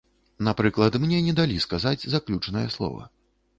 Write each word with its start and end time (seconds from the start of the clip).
Напрыклад, 0.47 0.97
мне 1.03 1.19
не 1.27 1.35
далі 1.41 1.61
сказаць 1.67 2.09
заключнае 2.17 2.67
слова. 2.79 3.09